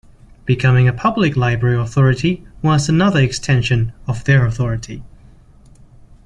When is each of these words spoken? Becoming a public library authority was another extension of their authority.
Becoming 0.45 0.87
a 0.87 0.93
public 0.93 1.37
library 1.37 1.77
authority 1.77 2.43
was 2.63 2.89
another 2.89 3.19
extension 3.21 3.93
of 4.07 4.23
their 4.23 4.47
authority. 4.47 5.03